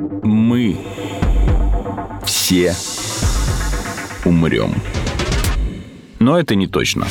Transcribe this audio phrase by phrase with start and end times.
[0.00, 0.78] Мы
[2.24, 2.72] все
[4.24, 4.74] умрем.
[6.18, 7.06] Но это не точно.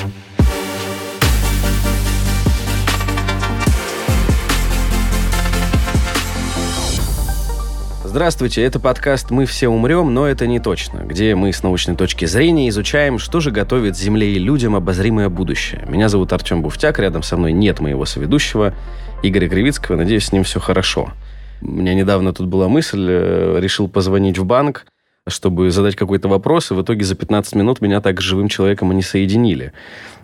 [8.04, 12.26] Здравствуйте, это подкаст «Мы все умрем, но это не точно», где мы с научной точки
[12.26, 15.86] зрения изучаем, что же готовит Земле и людям обозримое будущее.
[15.88, 18.74] Меня зовут Артем Буфтяк, рядом со мной нет моего соведущего
[19.22, 21.14] Игоря Кривицкого, надеюсь, с ним все хорошо.
[21.62, 24.86] У меня недавно тут была мысль, э, решил позвонить в банк,
[25.28, 28.92] чтобы задать какой-то вопрос, и в итоге за 15 минут меня так с живым человеком
[28.92, 29.74] не соединили.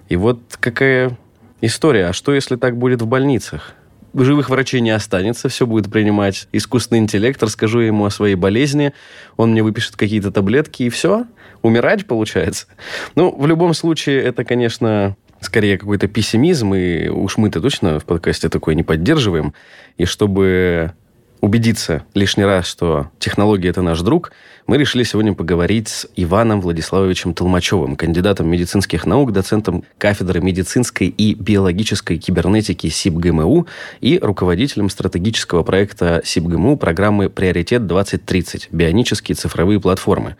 [0.07, 1.17] И вот какая
[1.61, 2.07] история.
[2.07, 3.73] А что, если так будет в больницах?
[4.23, 8.93] живых врачей не останется, все будет принимать искусственный интеллект, расскажу ему о своей болезни,
[9.35, 11.25] он мне выпишет какие-то таблетки, и все,
[11.61, 12.67] умирать получается.
[13.15, 18.47] Ну, в любом случае, это, конечно, скорее какой-то пессимизм, и уж мы-то точно в подкасте
[18.47, 19.53] такое не поддерживаем.
[19.97, 20.93] И чтобы
[21.41, 24.31] убедиться лишний раз, что технология– это наш друг,
[24.67, 31.35] мы решили сегодня поговорить с Иваном Владиславовичем Толмачевым, кандидатом медицинских наук, доцентом кафедры медицинской и
[31.35, 33.67] биологической кибернетики СИБГМУ
[34.01, 38.69] и руководителем стратегического проекта СИБГМУ программы «Приоритет-2030.
[38.71, 40.37] Бионические цифровые платформы».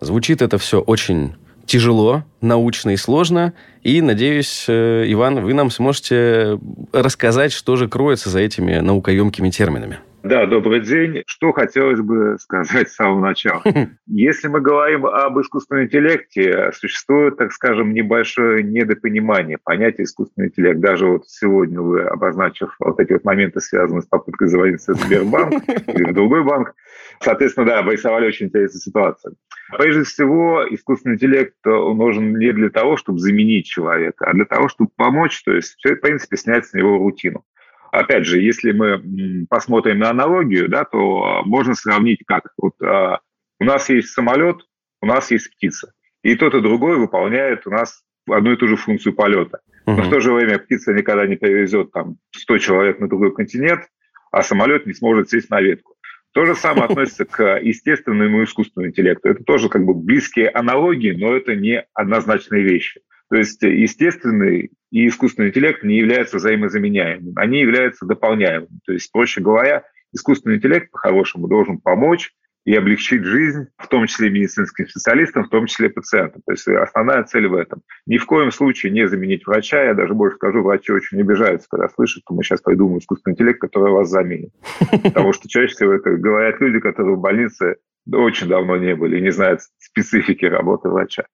[0.00, 1.34] Звучит это все очень
[1.66, 3.52] тяжело, научно и сложно.
[3.82, 6.58] И, надеюсь, э, Иван, вы нам сможете
[6.92, 9.98] рассказать, что же кроется за этими наукоемкими терминами.
[10.22, 11.22] Да, добрый день.
[11.26, 13.62] Что хотелось бы сказать с самого начала?
[14.06, 20.78] Если мы говорим об искусственном интеллекте, существует, так скажем, небольшое недопонимание понятия искусственный интеллект.
[20.78, 25.52] Даже вот сегодня вы, обозначив вот эти вот моменты, связанные с попыткой заводиться в Сбербанк
[25.86, 26.74] или в другой банк,
[27.20, 29.36] соответственно, да, обрисовали очень интересную ситуацию.
[29.78, 34.90] Прежде всего, искусственный интеллект нужен не для того, чтобы заменить человека, а для того, чтобы
[34.96, 37.44] помочь, то есть, в принципе, снять с него рутину.
[37.92, 42.52] Опять же, если мы посмотрим на аналогию, да, то можно сравнить как.
[42.56, 43.20] Вот, а,
[43.58, 44.58] у нас есть самолет,
[45.02, 45.92] у нас есть птица.
[46.22, 49.60] И тот, и другой выполняет у нас одну и ту же функцию полета.
[49.86, 49.96] Угу.
[49.96, 53.86] Но в то же время птица никогда не привезет там 100 человек на другой континент,
[54.30, 55.96] а самолет не сможет сесть на ветку.
[56.32, 59.28] То же самое относится к естественному и искусственному интеллекту.
[59.28, 63.00] Это тоже как бы близкие аналогии, но это не однозначные вещи.
[63.30, 68.80] То есть естественный и искусственный интеллект не являются взаимозаменяемыми, они являются дополняемыми.
[68.84, 72.32] То есть, проще говоря, искусственный интеллект по-хорошему должен помочь
[72.66, 76.42] и облегчить жизнь, в том числе медицинским специалистам, в том числе пациентам.
[76.44, 77.82] То есть основная цель в этом.
[78.06, 79.82] Ни в коем случае не заменить врача.
[79.82, 83.60] Я даже больше скажу, врачи очень обижаются, когда слышат, что мы сейчас придумаем искусственный интеллект,
[83.60, 84.52] который вас заменит.
[85.02, 87.76] Потому что чаще всего это говорят люди, которые в больнице
[88.12, 91.24] очень давно не были и не знают специфики работы врача.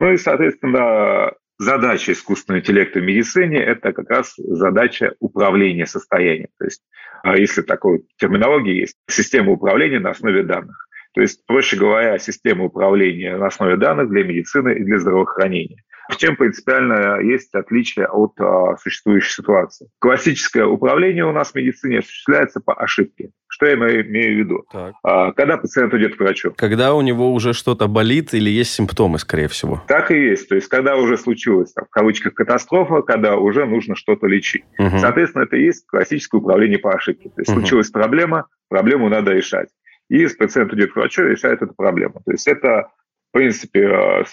[0.00, 6.48] Ну и, соответственно, задача искусственного интеллекта в медицине– это как раз задача управления состоянием.
[6.58, 6.82] То есть,
[7.22, 10.88] а если такой терминология есть, система управления на основе данных.
[11.12, 15.82] То есть, проще говоря, система управления на основе данных для медицины и для здравоохранения.
[16.10, 19.88] В чем принципиально есть отличие от а, существующей ситуации?
[20.00, 23.30] Классическое управление у нас в медицине осуществляется по ошибке.
[23.48, 24.64] Что я имею, имею в виду?
[24.72, 24.94] Так.
[25.02, 26.52] А, когда пациент идет к врачу?
[26.56, 29.82] Когда у него уже что-то болит или есть симптомы, скорее всего.
[29.88, 30.48] Так и есть.
[30.48, 34.64] То есть, когда уже случилась, там, в кавычках, катастрофа, когда уже нужно что-то лечить.
[34.78, 34.98] Угу.
[34.98, 37.28] Соответственно, это и есть классическое управление по ошибке.
[37.30, 37.60] То есть, угу.
[37.60, 39.68] случилась проблема, проблему надо решать.
[40.08, 42.22] И пациент идет к врачу и решает эту проблему.
[42.24, 42.88] То есть, это
[43.30, 44.24] в принципе, э,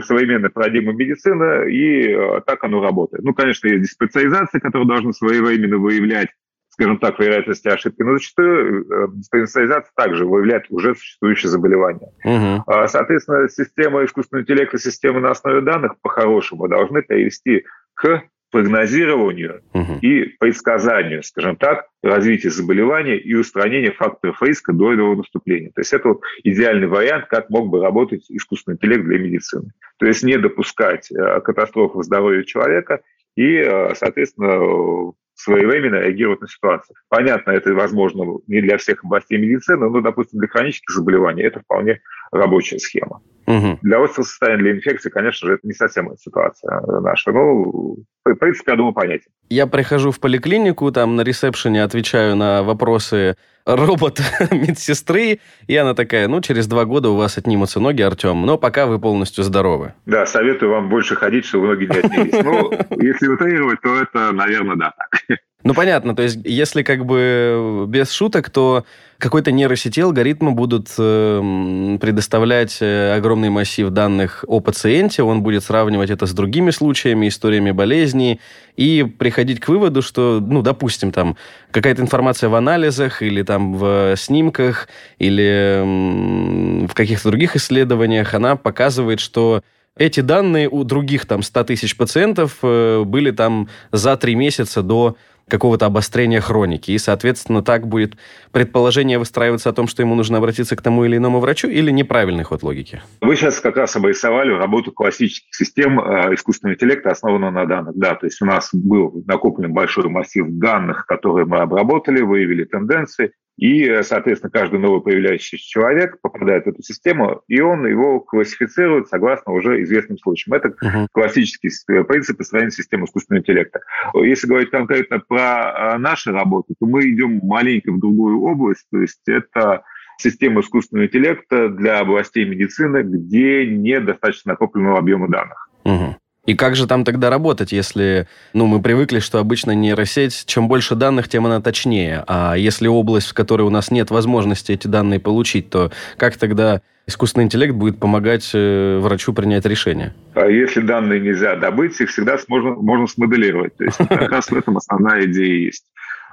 [0.00, 3.24] современная парадигма медицины, и э, так оно работает.
[3.24, 6.30] Ну, конечно, есть специализации, которые должны своевременно выявлять,
[6.70, 12.08] скажем так, вероятности ошибки, но зачастую э, специализация также выявляет уже существующие заболевания.
[12.24, 12.88] Угу.
[12.88, 19.98] Соответственно, система искусственного интеллекта, системы на основе данных по-хорошему должны привести к прогнозированию угу.
[20.02, 25.70] и предсказанию, скажем так, развития заболевания и устранения факторов риска до его наступления.
[25.74, 29.72] То есть это вот идеальный вариант, как мог бы работать искусственный интеллект для медицины.
[29.98, 33.00] То есть не допускать э, катастрофы здоровья человека
[33.36, 36.94] и, э, соответственно, своевременно реагировать на ситуацию.
[37.08, 42.00] Понятно, это возможно не для всех областей медицины, но, допустим, для хронических заболеваний это вполне
[42.30, 43.22] рабочая схема.
[43.46, 43.78] Угу.
[43.82, 47.32] Для острого состояния, для инфекции, конечно же, это не совсем ситуация наша.
[47.32, 49.30] Ну, в принципе, я думаю, понятен.
[49.48, 56.40] Я прихожу в поликлинику, там на ресепшене отвечаю на вопросы робот-медсестры, и она такая, ну,
[56.40, 59.94] через два года у вас отнимутся ноги, Артем, но пока вы полностью здоровы.
[60.06, 62.44] Да, советую вам больше ходить, чтобы ноги не отнялись.
[62.44, 62.72] Ну,
[63.02, 65.38] если утрировать, то это, наверное, да, так.
[65.64, 66.16] Ну, понятно.
[66.16, 68.84] То есть, если как бы без шуток, то
[69.18, 76.26] какой-то нейросети алгоритмы будут э, предоставлять огромный массив данных о пациенте, он будет сравнивать это
[76.26, 78.40] с другими случаями, историями болезней,
[78.76, 81.36] и приходить к выводу, что, ну, допустим, там
[81.70, 84.88] какая-то информация в анализах или там в снимках,
[85.18, 89.62] или в каких-то других исследованиях, она показывает, что
[89.96, 95.16] эти данные у других там 100 тысяч пациентов э, были там за три месяца до
[95.48, 96.90] какого-то обострения хроники.
[96.90, 98.16] И, соответственно, так будет
[98.52, 102.44] предположение выстраиваться о том, что ему нужно обратиться к тому или иному врачу, или неправильный
[102.44, 103.02] ход логики?
[103.20, 107.94] Вы сейчас как раз обрисовали работу классических систем э, искусственного интеллекта, основанного на данных.
[107.96, 113.32] Да, то есть у нас был накоплен большой массив данных, которые мы обработали, выявили тенденции,
[113.58, 119.52] и, соответственно, каждый новый появляющийся человек попадает в эту систему, и он его классифицирует согласно
[119.52, 120.56] уже известным случаям.
[120.56, 121.06] Это uh-huh.
[121.12, 121.70] классический
[122.04, 123.80] принцип построения системы искусственного интеллекта.
[124.14, 128.98] Если говорить конкретно про а, наши работы, то мы идем маленько в другую область, то
[128.98, 129.82] есть это
[130.16, 135.68] система искусственного интеллекта для областей медицины, где недостаточно накопленного объема данных.
[135.84, 136.16] Угу.
[136.44, 140.96] И как же там тогда работать, если, ну, мы привыкли, что обычно нейросеть, чем больше
[140.96, 142.24] данных, тем она точнее.
[142.26, 146.82] А если область, в которой у нас нет возможности эти данные получить, то как тогда
[147.06, 150.14] искусственный интеллект будет помогать э, врачу принять решение?
[150.34, 153.76] А если данные нельзя добыть, их всегда можно, можно смоделировать.
[153.76, 155.84] То есть как раз в этом основная идея есть.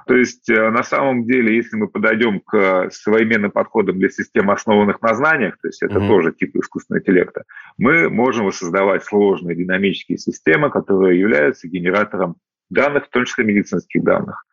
[0.06, 5.00] То есть э, на самом деле, если мы подойдем к современным подходам для систем, основанных
[5.02, 6.08] на знаниях, то есть это mm-hmm.
[6.08, 7.44] тоже тип искусственного интеллекта,
[7.78, 12.36] мы можем воссоздавать сложные динамические системы, которые являются генератором
[12.70, 14.44] данных, в том числе медицинских данных.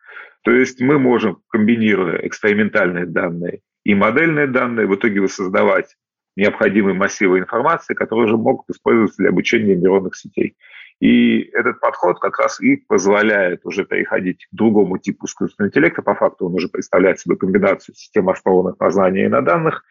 [0.42, 5.96] То есть мы можем, комбинируя экспериментальные данные и модельные данные, в итоге воссоздавать
[6.36, 10.56] необходимые массивы информации, которые уже могут использоваться для обучения нейронных сетей.
[11.00, 16.02] И этот подход как раз и позволяет уже переходить к другому типу искусственного интеллекта.
[16.02, 19.84] По факту он уже представляет собой комбинацию систем, основанных на знании и на данных.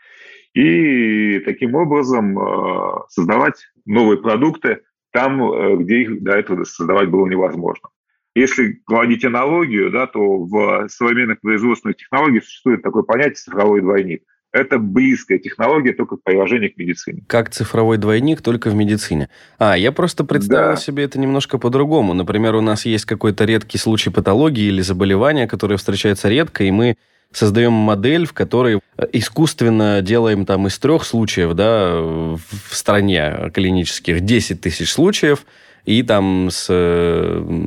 [0.53, 3.55] И таким образом э, создавать
[3.85, 4.81] новые продукты
[5.11, 7.89] там, э, где их до этого создавать было невозможно.
[8.35, 14.79] Если проводить аналогию, да, то в современных производственных технологиях существует такое понятие цифровой двойник– это
[14.79, 17.23] близкая технология, только к приложению к медицине.
[17.27, 19.29] Как цифровой двойник, только в медицине.
[19.59, 20.75] А, я просто представил да.
[20.77, 22.13] себе это немножко по-другому.
[22.13, 26.97] Например, у нас есть какой-то редкий случай патологии или заболевания, которое встречается редко, и мы
[27.31, 28.79] создаем модель, в которой
[29.11, 32.39] искусственно делаем там из трех случаев да, в
[32.71, 35.45] стране клинических 10 тысяч случаев–
[35.87, 36.67] и там с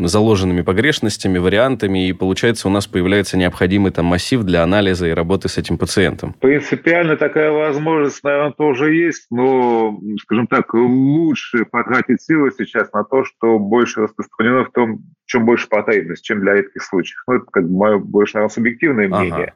[0.05, 5.49] заложенными погрешностями, вариантами, и получается у нас появляется необходимый там массив для анализа и работы
[5.49, 6.35] с этим пациентом.
[6.35, 13.25] Принципиально такая возможность, наверное, тоже есть, но, скажем так, лучше потратить силы сейчас на то,
[13.25, 17.23] что больше распространено в том, чем больше потребность, чем для редких случаев.
[17.27, 19.33] Ну, это как бы мое больше, наверное, субъективное мнение.
[19.33, 19.55] Ага.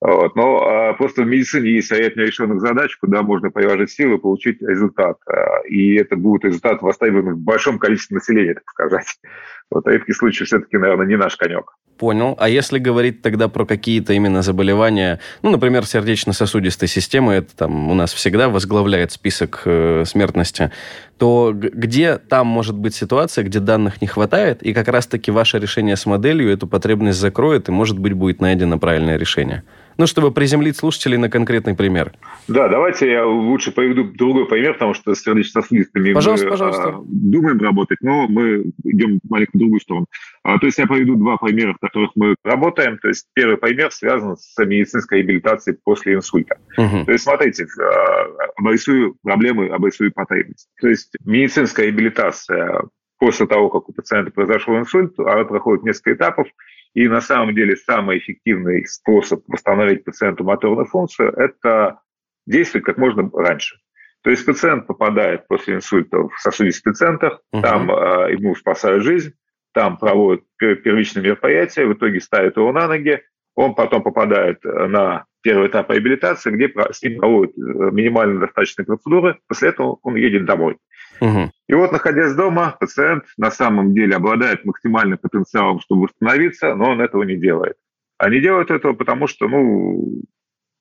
[0.00, 0.36] Вот.
[0.36, 4.60] Но а, просто в медицине есть ряд нерешенных задач, куда можно приложить силы и получить
[4.60, 5.16] результат.
[5.26, 9.06] А, и это будет результат востребованный в большом количестве населения, так сказать.
[9.68, 11.72] Вот редкий случай все-таки, наверное, не наш конек.
[11.98, 12.36] Понял.
[12.38, 17.94] А если говорить тогда про какие-то именно заболевания, ну, например, сердечно-сосудистой системы, это там у
[17.94, 20.70] нас всегда возглавляет список э, смертности,
[21.18, 25.96] то где там может быть ситуация, где данных не хватает, и как раз-таки ваше решение
[25.96, 29.64] с моделью эту потребность закроет, и, может быть, будет найдено правильное решение?
[29.98, 32.12] Ну, чтобы приземлить слушателей на конкретный пример.
[32.48, 36.88] Да, давайте я лучше приведу другой пример, потому что с сердечно-сосудистыми пожалуйста, мы пожалуйста.
[36.88, 40.06] А, думаем работать, но мы идем маленько в другую сторону.
[40.42, 42.98] А, то есть я приведу два примера, в которых мы работаем.
[42.98, 46.58] То есть первый пример связан с медицинской реабилитацией после инсульта.
[46.76, 47.06] Угу.
[47.06, 48.26] То есть смотрите, а,
[48.56, 50.68] обрисую проблемы, обрисую потребность.
[50.80, 52.82] То есть медицинская реабилитация
[53.18, 56.48] после того, как у пациента произошел инсульт, она проходит несколько этапов.
[56.96, 62.00] И на самом деле самый эффективный способ восстановить пациенту моторную функцию– это
[62.46, 63.76] действовать как можно раньше.
[64.22, 67.60] То есть пациент попадает после инсульта в сосудистый центр, угу.
[67.60, 69.34] там э, ему спасают жизнь,
[69.74, 73.20] там проводят первичные мероприятия, в итоге ставят его на ноги,
[73.54, 77.60] он потом попадает на первый этап реабилитации, где с ним проводят э,
[77.92, 80.78] минимально достаточные процедуры, после этого он едет домой.
[81.20, 81.50] Угу.
[81.68, 87.00] И вот, находясь дома, пациент на самом деле обладает максимальным потенциалом, чтобы восстановиться, но он
[87.00, 87.76] этого не делает.
[88.18, 90.22] А не делают этого, потому что, ну,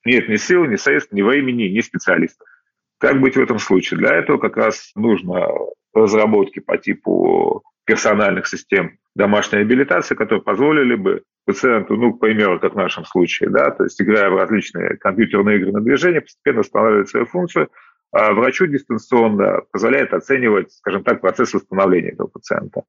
[0.05, 2.47] нет ни сил, ни средств, ни времени, ни специалистов.
[2.99, 3.99] Как быть в этом случае?
[3.99, 5.47] Для этого как раз нужно
[5.93, 12.73] разработки по типу персональных систем домашней реабилитации, которые позволили бы пациенту, ну, к примеру, как
[12.73, 17.09] в нашем случае, да, то есть играя в различные компьютерные игры на движение, постепенно восстанавливать
[17.09, 17.69] свою функцию,
[18.15, 22.83] врачу дистанционно позволяет оценивать, скажем так, процесс восстановления этого пациента.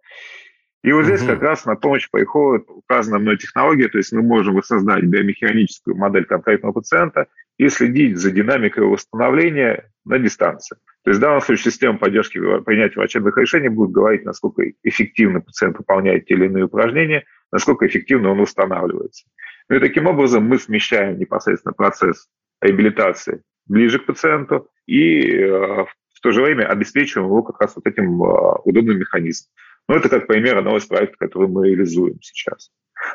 [0.85, 1.31] И вот здесь угу.
[1.31, 6.27] как раз на помощь приходит указанная мной технология, то есть мы можем воссоздать биомеханическую модель
[6.27, 7.27] конкретного пациента
[7.59, 10.77] и следить за динамикой восстановления на дистанции.
[11.03, 15.77] То есть в данном случае система поддержки принятия врачебных решений будет говорить, насколько эффективно пациент
[15.79, 19.27] выполняет те или иные упражнения, насколько эффективно он восстанавливается.
[19.69, 22.29] Ну и таким образом мы смещаем непосредственно процесс
[22.61, 27.87] реабилитации ближе к пациенту и э, в то же время обеспечиваем его как раз вот
[27.87, 29.51] этим э, удобным механизмом.
[29.89, 32.71] Ну, это как пример одного из проектов, который мы реализуем сейчас.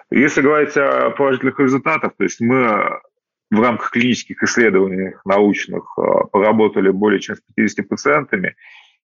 [0.10, 3.00] Если говорить о положительных результатах, то есть мы
[3.50, 8.56] в рамках клинических исследований научных э, поработали более чем с 50 пациентами,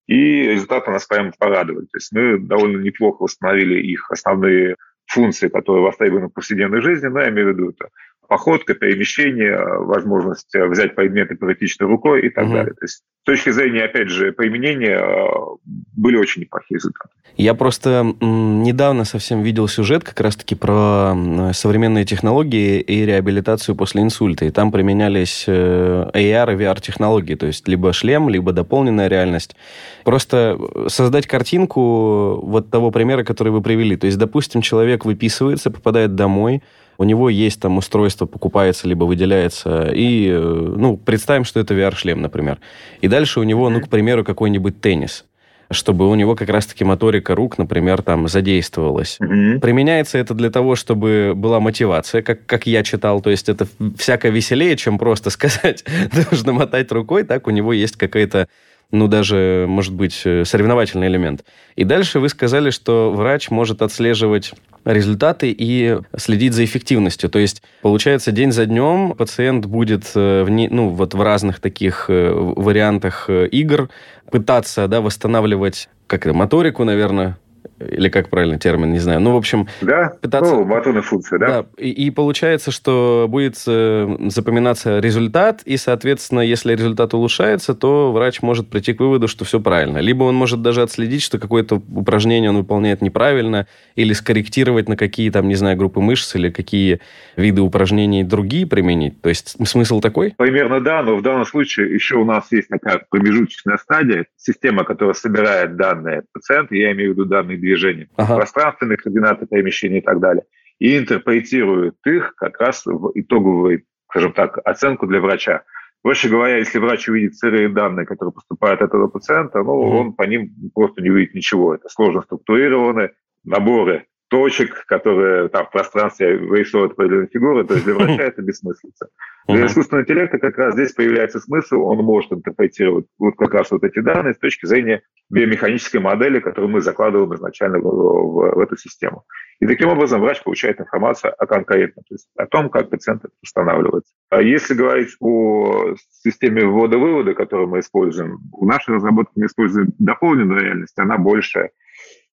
[0.07, 1.85] и результаты нас прямо порадовали.
[1.85, 7.19] То есть мы довольно неплохо восстановили их основные функции, которые востребованы в повседневной жизни, но
[7.21, 7.89] я имею в виду это
[8.27, 12.53] походка, перемещение, возможность взять предметы привычной рукой и так угу.
[12.53, 12.73] далее.
[12.73, 15.27] То есть с точки зрения, опять же, применения э,
[15.65, 17.09] были очень неплохие результаты.
[17.35, 21.13] Я просто недавно совсем видел сюжет как раз-таки про
[21.53, 24.45] современные технологии и реабилитацию после инсульта.
[24.45, 29.55] И там применялись э, AR и VR-технологии, то есть либо шлем, либо дополненная реальность.
[30.03, 30.57] Просто
[30.87, 33.97] создать картинку вот того примера, который вы привели.
[33.97, 36.63] То есть, допустим, человек выписывается, попадает домой,
[36.97, 42.21] у него есть там устройство, покупается, либо выделяется, и, э, ну, представим, что это VR-шлем,
[42.21, 42.59] например.
[43.01, 45.25] И дальше у него, ну, к примеру, какой-нибудь теннис
[45.71, 49.17] чтобы у него как раз-таки моторика рук, например, там задействовалась.
[49.19, 49.59] Mm-hmm.
[49.59, 54.29] Применяется это для того, чтобы была мотивация, как, как я читал, то есть это всяко
[54.29, 55.83] веселее, чем просто сказать,
[56.31, 58.47] нужно мотать рукой, так у него есть какая-то
[58.89, 61.43] ну, даже, может быть, э, соревновательный элемент.
[61.75, 64.53] И дальше вы сказали, что врач может отслеживать
[64.87, 67.29] результаты и следить за эффективностью.
[67.29, 71.59] То есть, получается, день за днем пациент будет э, в, не, ну, вот в разных
[71.59, 73.89] таких э, вариантах игр
[74.31, 77.37] пытаться да, восстанавливать как это, моторику, наверное,
[77.79, 79.19] или как правильно термин, не знаю.
[79.19, 80.13] Ну, в общем, да?
[80.21, 80.55] пытаться...
[80.55, 81.47] Ну, батонная функция, да?
[81.47, 88.11] Да, и, и получается, что будет э, запоминаться результат, и, соответственно, если результат улучшается, то
[88.11, 89.99] врач может прийти к выводу, что все правильно.
[89.99, 95.29] Либо он может даже отследить, что какое-то упражнение он выполняет неправильно, или скорректировать на какие,
[95.29, 96.99] там, не знаю, группы мышц, или какие
[97.35, 99.21] виды упражнений другие применить.
[99.21, 100.33] То есть смысл такой?
[100.37, 105.13] Примерно да, но в данном случае еще у нас есть такая промежуточная стадия, система, которая
[105.13, 108.37] собирает данные пациента, я имею в виду данные движений, ага.
[108.37, 110.43] пространственные координаты перемещения и так далее,
[110.79, 115.63] и интерпретирует их как раз в итоговую, скажем так, оценку для врача.
[116.01, 120.13] Проще говоря, если врач увидит сырые данные, которые поступают от этого пациента, ну, mm он
[120.13, 121.75] по ним просто не увидит ничего.
[121.75, 127.95] Это сложно структурированные наборы точек, которые там в пространстве вырисовывают определенные фигуры, то есть для
[127.95, 129.09] врача это бессмыслица.
[129.47, 133.83] Для искусственного интеллекта как раз здесь появляется смысл, он может интерпретировать вот как раз вот
[133.83, 138.75] эти данные с точки зрения биомеханической модели, которую мы закладываем изначально в, в, в эту
[138.75, 139.23] систему.
[139.59, 144.13] И таким образом врач получает информацию о конкретном, то есть о том, как пациент устанавливается.
[144.29, 150.61] А если говорить о системе ввода-вывода, которую мы используем, в нашей разработке мы используем дополненную
[150.61, 151.71] реальность, она больше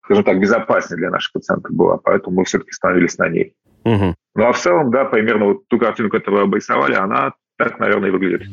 [0.04, 3.56] скажем так, безопаснее для наших пациентов была, поэтому мы все-таки становились на ней.
[3.86, 4.16] Угу.
[4.36, 8.10] Ну а в целом, да, примерно вот ту картину, которую вы обрисовали, она так, наверное,
[8.10, 8.48] и выглядит.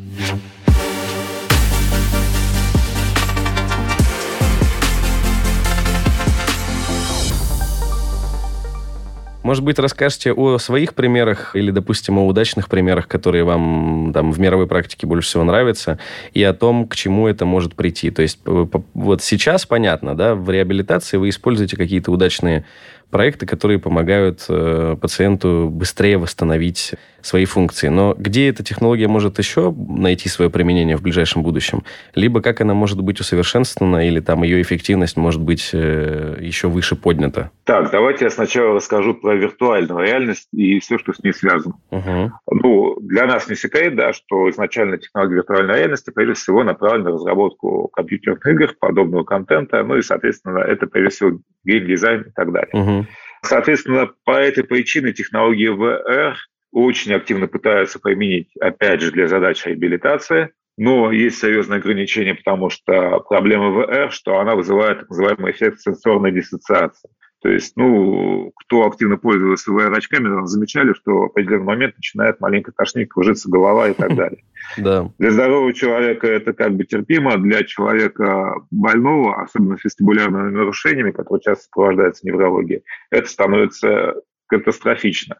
[9.42, 14.38] Может быть, расскажете о своих примерах или, допустим, о удачных примерах, которые вам там, в
[14.38, 15.98] мировой практике больше всего нравятся,
[16.34, 18.10] и о том, к чему это может прийти.
[18.10, 22.66] То есть вот сейчас понятно, да, в реабилитации вы используете какие-то удачные
[23.10, 27.88] проекты, которые помогают э, пациенту быстрее восстановить свои функции.
[27.88, 31.84] Но где эта технология может еще найти свое применение в ближайшем будущем?
[32.14, 36.96] Либо как она может быть усовершенствована, или там ее эффективность может быть э, еще выше
[36.96, 37.50] поднята?
[37.64, 41.74] Так, давайте я сначала расскажу про виртуальную реальность и все, что с ней связано.
[41.90, 42.32] Угу.
[42.52, 47.14] Ну, для нас не секрет, да, что изначально технология виртуальной реальности прежде всего направлена на
[47.16, 52.70] разработку компьютерных игр, подобного контента, ну и, соответственно, это прежде всего геймдизайн и так далее.
[52.72, 53.06] Угу.
[53.42, 56.34] Соответственно, по этой причине технологии VR
[56.72, 63.20] очень активно пытаются применить, опять же, для задач реабилитации, но есть серьезные ограничения, потому что
[63.20, 67.10] проблема VR, что она вызывает так называемый эффект сенсорной диссоциации.
[67.42, 73.08] То есть, ну, кто активно пользовался VR-очками, замечали, что в определенный момент начинает маленько тошнить,
[73.08, 74.44] кружиться голова и так далее.
[74.76, 75.10] Да.
[75.18, 81.40] Для здорового человека это как бы терпимо, для человека больного, особенно с вестибулярными нарушениями, которые
[81.42, 84.14] часто сопровождаются неврологией, это становится
[84.46, 85.38] катастрофично.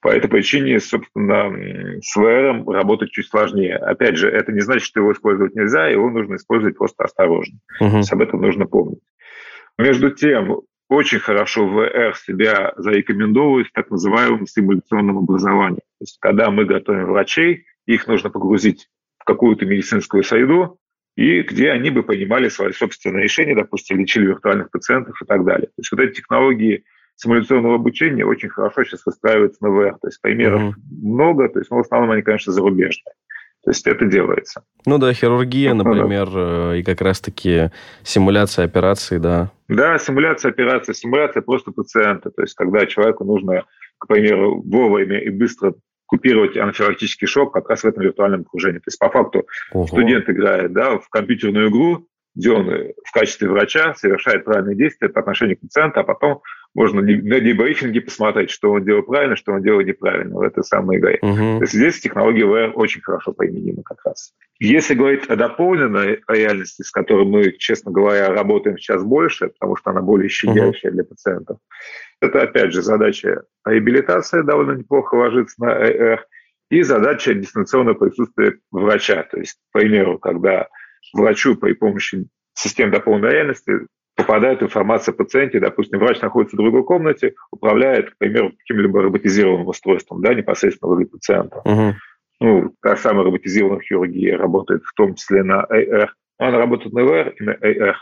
[0.00, 1.50] По этой причине, собственно,
[2.00, 3.76] с VR работать чуть сложнее.
[3.76, 7.58] Опять же, это не значит, что его использовать нельзя, его нужно использовать просто осторожно.
[7.80, 7.90] Угу.
[7.90, 9.00] То есть об этом нужно помнить.
[9.76, 15.80] Между тем, очень хорошо VR себя зарекомендовывает в так называемом симуляционном образовании.
[15.80, 18.88] То есть, когда мы готовим врачей, их нужно погрузить
[19.18, 20.78] в какую-то медицинскую среду,
[21.16, 25.66] и где они бы понимали свои собственные решения, допустим, лечили виртуальных пациентов и так далее.
[25.66, 26.84] То есть вот эти технологии
[27.18, 29.96] симуляционного обучения очень хорошо сейчас выстраивается на VR.
[30.00, 31.02] То есть примеров mm-hmm.
[31.02, 33.12] много, то есть, ну, в основном они, конечно, зарубежные.
[33.64, 34.62] То есть это делается.
[34.86, 36.76] Ну да, хирургия, ну, например, да.
[36.76, 37.70] и как раз-таки
[38.04, 39.50] симуляция операции, да.
[39.68, 42.30] Да, симуляция операции, симуляция просто пациента.
[42.30, 43.64] То есть когда человеку нужно,
[43.98, 45.74] к примеру, вовремя и быстро
[46.06, 48.78] купировать анафилактический шок как раз в этом виртуальном окружении.
[48.78, 49.86] То есть по факту Ого.
[49.88, 52.66] студент играет да, в компьютерную игру, где он
[53.04, 56.40] в качестве врача совершает правильные действия по отношению к пациенту, а потом
[56.78, 60.98] можно на дебрифинге посмотреть, что он делал правильно, что он делал неправильно в этой самой
[60.98, 61.18] игре.
[61.20, 61.34] Угу.
[61.34, 64.32] То есть здесь технология VR очень хорошо применима как раз.
[64.60, 69.90] Если говорить о дополненной реальности, с которой мы, честно говоря, работаем сейчас больше, потому что
[69.90, 70.96] она более щадящая угу.
[70.96, 71.58] для пациентов,
[72.20, 76.18] это, опять же, задача реабилитации довольно неплохо ложится на AR,
[76.70, 79.24] и задача дистанционного присутствия врача.
[79.24, 80.68] То есть, к примеру, когда
[81.12, 83.72] врачу при помощи систем дополненной реальности
[84.18, 89.68] попадает информация о пациенте, допустим, врач находится в другой комнате, управляет, к примеру, каким-либо роботизированным
[89.68, 91.62] устройством, да, непосредственно возле пациента.
[91.64, 91.94] Угу.
[92.40, 96.08] Ну, та самая роботизированная хирургия работает в том числе на AR.
[96.38, 97.94] Она работает на VR и на AR.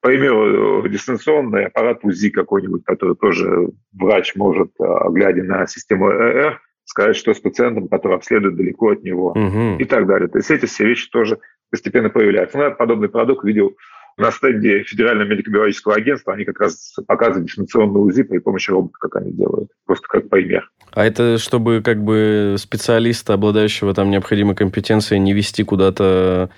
[0.00, 6.56] К примеру, дистанционный аппарат УЗИ какой-нибудь, который тоже врач может, а, глядя на систему AR,
[6.84, 9.76] сказать, что с пациентом, который обследует далеко от него угу.
[9.78, 10.28] и так далее.
[10.28, 11.38] То есть эти все вещи тоже
[11.70, 12.58] постепенно появляются.
[12.58, 13.76] Ну, я подобный продукт видел
[14.16, 19.16] на стенде Федерального медико-биологического агентства они как раз показывают дистанционную УЗИ при помощи робота, как
[19.16, 19.70] они делают.
[19.84, 20.70] Просто как пример.
[20.92, 26.50] А это чтобы как бы специалиста, обладающего там необходимой компетенцией, не вести куда-то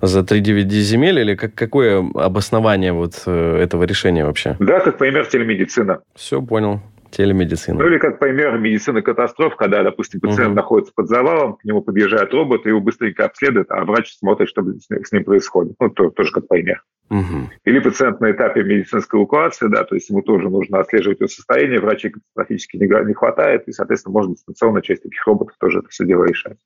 [0.00, 4.56] за 3-9 земель, или как, какое обоснование вот э, этого решения вообще?
[4.58, 6.00] Да, как пример телемедицина.
[6.14, 6.80] Все, понял.
[7.12, 7.78] Телемедицина.
[7.78, 10.56] Ну или как пример медицины катастроф, когда, допустим, пациент угу.
[10.56, 14.62] находится под завалом, к нему подъезжает робот, и его быстренько обследует, а врач смотрит, что
[14.62, 15.74] с ним происходит.
[15.78, 16.82] Ну, то, тоже как пример.
[17.12, 17.50] Угу.
[17.64, 21.78] Или пациент на этапе медицинской эвакуации, да, то есть ему тоже нужно отслеживать его состояние,
[21.78, 26.06] врачей катастрофически не, не хватает, и, соответственно, можно дистанционно через таких роботов тоже это все
[26.06, 26.56] дело решать.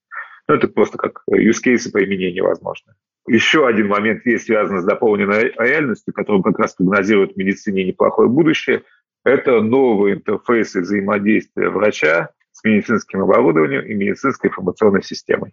[0.46, 2.94] Ну, это просто как use cases применения возможно.
[3.26, 8.28] Еще один момент есть связан с дополненной реальностью, который как раз прогнозирует в медицине неплохое
[8.28, 8.82] будущее–
[9.26, 15.52] это новые интерфейсы взаимодействия врача с медицинским оборудованием и медицинской информационной системой.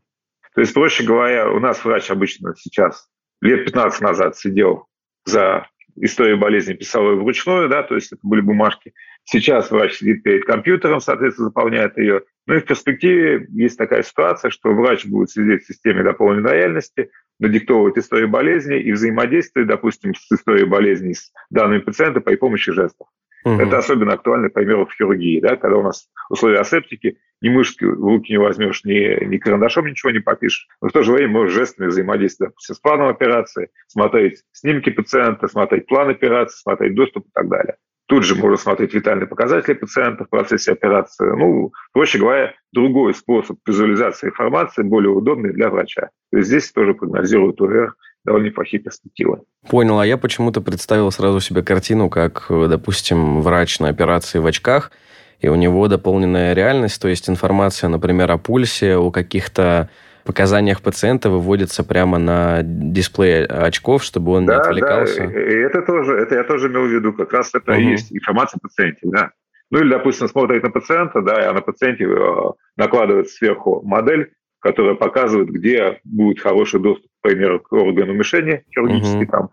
[0.53, 3.09] То есть, проще говоря, у нас врач обычно сейчас
[3.43, 4.87] лет 15 назад сидел
[5.25, 8.93] за историю болезни, писал ее вручную, да, то есть это были бумажки.
[9.25, 12.23] Сейчас врач сидит перед компьютером, соответственно, заполняет ее.
[12.47, 17.09] Ну и в перспективе есть такая ситуация, что врач будет сидеть в системе дополненной реальности,
[17.39, 23.07] надиктовывать историю болезни и взаимодействовать, допустим, с историей болезни с данными пациента при помощи жестов.
[23.45, 23.61] Угу.
[23.61, 27.83] Это особенно актуально, к примеру, в хирургии, да, когда у нас условия асептики, ни мышки
[27.83, 31.33] в руки не возьмешь, ни, ни карандашом ничего не попишешь, но в то же время
[31.33, 37.31] можешь жестами взаимодействовать с планом операции, смотреть снимки пациента, смотреть план операции, смотреть доступ и
[37.33, 37.75] так далее.
[38.07, 41.25] Тут же можно смотреть витальные показатели пациента в процессе операции.
[41.25, 46.09] Ну, проще говоря, другой способ визуализации информации, более удобный для врача.
[46.31, 49.41] То есть здесь тоже прогнозируют УР довольно неплохие перспективы.
[49.69, 54.91] Понял, а я почему-то представил сразу себе картину, как, допустим, врач на операции в очках,
[55.39, 59.89] и у него дополненная реальность, то есть информация, например, о пульсе, о каких-то
[60.23, 65.27] показаниях пациента выводится прямо на дисплей очков, чтобы он да, не отвлекался.
[65.27, 67.81] Да, и это тоже, это я тоже имел в виду, как раз это угу.
[67.81, 69.31] и есть информация о пациенте, да.
[69.69, 74.95] Ну или, допустим, смотрит на пациента, да, а на пациенте э, накладывает сверху модель, которая
[74.95, 79.31] показывает, где будет хороший доступ, к примеру, к органу мишени хирургический угу.
[79.31, 79.49] там,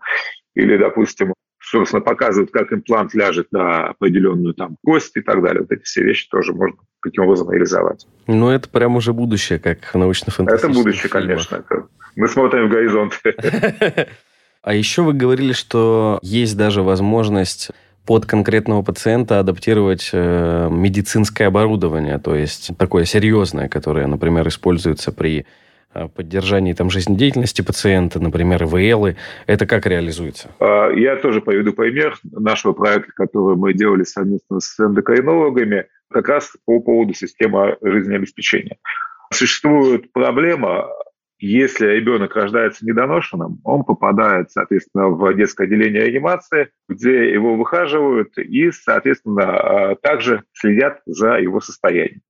[0.55, 1.33] или, допустим,
[1.71, 5.61] собственно, показывает, как имплант ляжет на определенную там кость и так далее.
[5.61, 8.05] Вот эти все вещи тоже можно каким образом реализовать.
[8.27, 11.11] Ну, это прям уже будущее, как научно Это будущее, фильмах.
[11.11, 11.63] конечно.
[12.15, 13.19] Мы смотрим в горизонт.
[14.63, 17.71] А еще вы говорили, что есть даже возможность
[18.05, 25.47] под конкретного пациента адаптировать э, медицинское оборудование, то есть такое серьезное, которое, например, используется при
[25.93, 29.17] поддержании там, жизнедеятельности пациента, например, ИВЛы.
[29.47, 30.49] Это как реализуется?
[30.59, 36.51] А, я тоже поведу пример нашего проекта, который мы делали совместно с эндокринологами, как раз
[36.65, 38.77] по поводу системы жизнеобеспечения.
[39.31, 40.87] Существует проблема
[41.41, 48.71] если ребенок рождается недоношенным, он попадает, соответственно, в детское отделение реанимации, где его выхаживают и,
[48.71, 52.21] соответственно, а, также следят за его состоянием.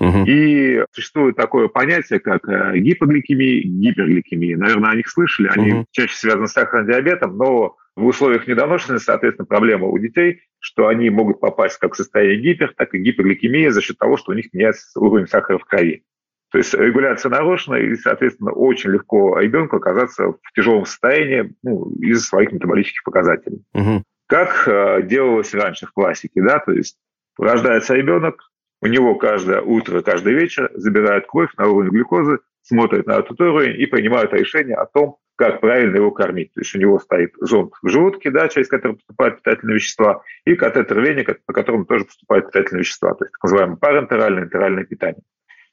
[0.00, 0.24] Угу.
[0.26, 4.56] И существует такое понятие, как э, гипогликемия, гипергликемия.
[4.56, 5.86] Наверное, о них слышали, они угу.
[5.90, 11.10] чаще связаны с сахарным диабетом, но в условиях недоношенности, соответственно, проблема у детей, что они
[11.10, 14.52] могут попасть как в состояние гипер, так и гипергликемия за счет того, что у них
[14.52, 16.04] меняется уровень сахара в крови.
[16.50, 22.24] То есть регуляция нарушена, и, соответственно, очень легко ребенку оказаться в тяжелом состоянии ну, из-за
[22.24, 23.62] своих метаболических показателей.
[23.74, 24.02] Угу.
[24.28, 26.96] как э, делалось раньше в классике, да, то есть
[27.38, 28.47] рождается ребенок,
[28.80, 33.80] у него каждое утро, каждый вечер забирают кровь на уровень глюкозы, смотрят на этот уровень
[33.80, 36.52] и принимают решение о том, как правильно его кормить.
[36.54, 40.54] То есть у него стоит зонд в желудке, да, через который поступают питательные вещества, и
[40.54, 45.22] катетер вене, по которому тоже поступают питательные вещества, то есть так называемое парентеральное, интеральное питание.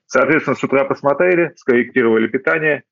[0.05, 2.83] Соответственно, с утра посмотрели, скорректировали питание,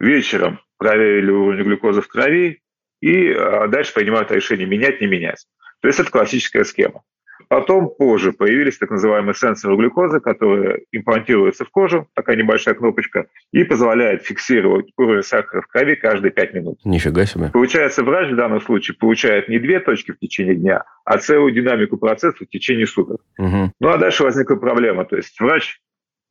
[0.00, 2.62] вечером проверили уровень глюкозы в крови,
[3.00, 5.46] и а, дальше принимают решение менять, не менять.
[5.80, 7.02] То есть это классическая схема.
[7.48, 13.64] Потом позже появились так называемые сенсоры глюкозы, которые имплантируются в кожу, такая небольшая кнопочка, и
[13.64, 16.78] позволяет фиксировать уровень сахара в крови каждые 5 минут.
[16.84, 17.50] Нифига себе.
[17.52, 21.96] Получается, врач в данном случае получает не две точки в течение дня, а целую динамику
[21.96, 23.20] процесса в течение суток.
[23.38, 23.72] Угу.
[23.80, 25.04] Ну а дальше возникла проблема.
[25.04, 25.80] То есть врач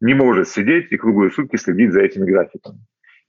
[0.01, 2.79] не может сидеть и круглые сутки следить за этими графиками.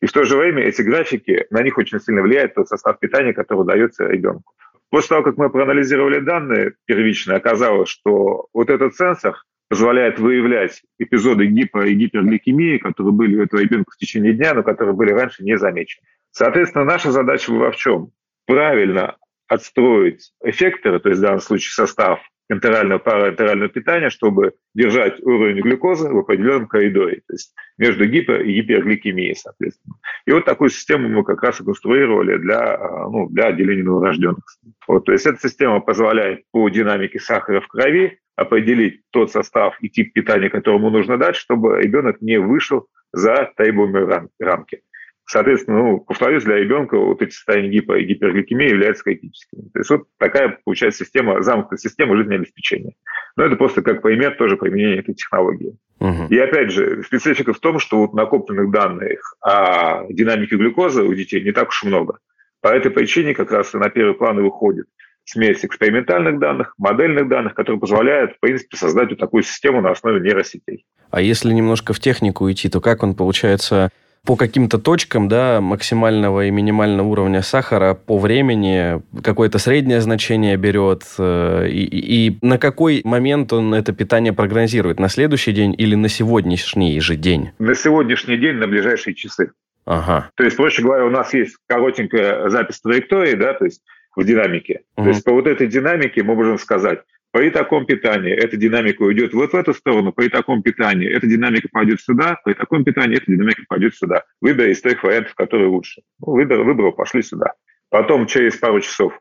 [0.00, 3.32] И в то же время эти графики, на них очень сильно влияет тот состав питания,
[3.32, 4.54] который дается ребенку.
[4.90, 9.36] После того, как мы проанализировали данные первичные, оказалось, что вот этот сенсор
[9.68, 14.62] позволяет выявлять эпизоды гипо- и гипергликемии, которые были у этого ребенка в течение дня, но
[14.62, 16.06] которые были раньше не замечены.
[16.30, 18.12] Соответственно, наша задача была в чем?
[18.46, 25.60] Правильно отстроить эффекторы, то есть в данном случае состав энтерального параэнтерального питания, чтобы держать уровень
[25.62, 29.96] глюкозы в определенном коридоре, то есть между гипо- и гипергликемией, соответственно.
[30.26, 34.44] И вот такую систему мы как раз и конструировали для, а, ну, для отделения новорожденных.
[34.86, 39.88] Вот, то есть эта система позволяет по динамике сахара в крови определить тот состав и
[39.88, 44.82] тип питания, которому нужно дать, чтобы ребенок не вышел за требуемые рамки.
[45.30, 49.68] Соответственно, ну, повторюсь, для ребенка вот эти состояния гипо- и гипергликемии являются критическими.
[49.74, 52.94] То есть вот такая получается система, замкнутая система жизнеобеспечения.
[53.36, 55.76] Но это просто как пример тоже применения этой технологии.
[56.00, 56.28] Угу.
[56.30, 61.44] И опять же, специфика в том, что вот накопленных данных о динамике глюкозы у детей
[61.44, 62.20] не так уж много.
[62.62, 64.86] По этой причине как раз на первый план и выходит
[65.26, 70.20] смесь экспериментальных данных, модельных данных, которые позволяют, в принципе, создать вот такую систему на основе
[70.20, 70.86] нейросетей.
[71.10, 73.90] А если немножко в технику идти, то как он, получается,
[74.28, 81.04] по каким-то точкам да, максимального и минимального уровня сахара по времени какое-то среднее значение берет,
[81.18, 85.00] э, и, и на какой момент он это питание прогнозирует?
[85.00, 87.52] На следующий день или на сегодняшний же день?
[87.58, 89.52] На сегодняшний день, на ближайшие часы.
[89.86, 90.28] Ага.
[90.34, 93.80] То есть, проще говоря, у нас есть коротенькая запись траектории, да, то есть
[94.14, 94.82] в динамике.
[94.98, 95.04] Угу.
[95.04, 96.98] То есть по вот этой динамике мы можем сказать,
[97.30, 101.68] при таком питании эта динамика уйдет вот в эту сторону, при таком питании эта динамика
[101.70, 104.24] пойдет сюда, при таком питании эта динамика пойдет сюда.
[104.40, 106.02] Выбери из трех вариантов, которые лучше.
[106.20, 107.52] Ну, выбор, выбрал, пошли сюда.
[107.90, 109.12] Потом через пару часов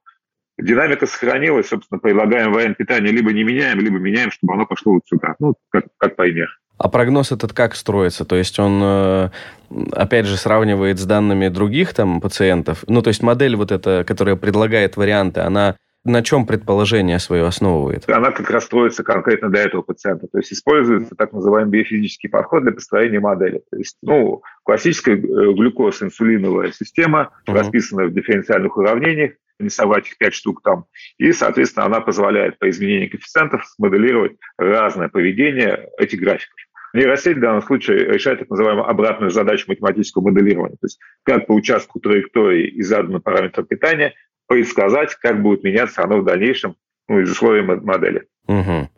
[0.57, 5.03] динамика сохранилась, собственно, предлагаем вариант питания либо не меняем, либо меняем, чтобы оно пошло вот
[5.05, 5.35] сюда.
[5.39, 6.47] Ну, как, как пример.
[6.77, 8.23] А прогноз этот как строится?
[8.23, 9.29] То есть он, э,
[9.93, 12.83] опять же, сравнивает с данными других там пациентов?
[12.87, 15.75] Ну, то есть модель вот эта, которая предлагает варианты, она
[16.07, 18.09] на чем предположение свое основывает?
[18.09, 20.27] Она как раз строится конкретно для этого пациента.
[20.27, 23.61] То есть используется так называемый биофизический подход для построения модели.
[23.69, 27.53] То есть, ну, классическая э, глюкоз-инсулиновая система, uh-huh.
[27.53, 30.85] расписанная в дифференциальных уравнениях, рисовать их пять штук там.
[31.17, 36.55] И, соответственно, она позволяет по изменению коэффициентов смоделировать разное поведение этих графиков.
[36.93, 40.75] Нейросеть в данном случае решает так называемую обратную задачу математического моделирования.
[40.75, 44.13] То есть как по участку траектории и заданным параметрам питания
[44.47, 46.75] предсказать, как будет меняться оно в дальнейшем
[47.07, 48.23] ну, из условий модели.
[48.47, 48.89] Угу.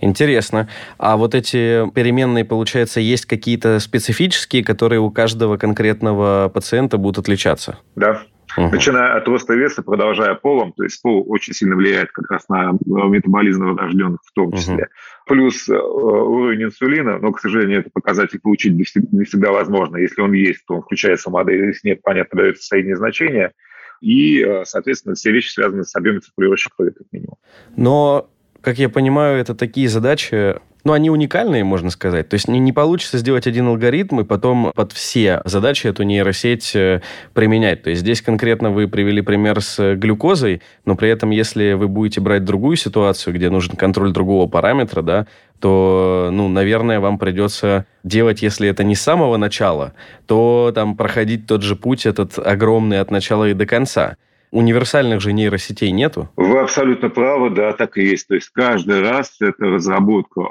[0.00, 0.68] Интересно.
[0.98, 7.78] А вот эти переменные, получается, есть какие-то специфические, которые у каждого конкретного пациента будут отличаться?
[7.94, 8.22] Да.
[8.56, 8.68] Угу.
[8.68, 12.72] Начиная от роста веса, продолжая полом, то есть пол очень сильно влияет как раз на
[12.86, 14.74] метаболизм новорожденных в том числе.
[14.74, 14.84] Угу.
[15.26, 19.96] Плюс э, уровень инсулина, но, к сожалению, это показатель получить не всегда, не всегда возможно.
[19.96, 23.52] Если он есть, то он включается в модель, если нет, понятно, дается среднее значение
[24.00, 27.36] и, э, соответственно, все вещи связаны с объемом циркулирующей крови, как минимум.
[27.76, 28.30] Но,
[28.60, 32.28] как я понимаю, это такие задачи, ну, они уникальные, можно сказать.
[32.28, 36.76] То есть не, не получится сделать один алгоритм и потом под все задачи эту нейросеть
[36.76, 37.00] э,
[37.32, 37.82] применять.
[37.82, 42.20] То есть здесь конкретно вы привели пример с глюкозой, но при этом, если вы будете
[42.20, 45.26] брать другую ситуацию, где нужен контроль другого параметра, да,
[45.58, 49.94] то, ну, наверное, вам придется делать, если это не с самого начала,
[50.26, 54.16] то там проходить тот же путь этот огромный от начала и до конца.
[54.54, 56.28] Универсальных же нейросетей нету?
[56.36, 58.28] Вы абсолютно правы, да, так и есть.
[58.28, 60.42] То есть каждый раз это разработка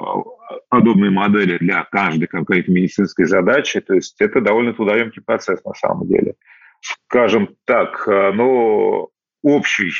[0.68, 3.80] подобной модели для каждой конкретной медицинской задачи.
[3.80, 6.34] То есть это довольно трудоемкий процесс на самом деле.
[7.06, 9.08] Скажем так, э, но
[9.42, 9.90] общий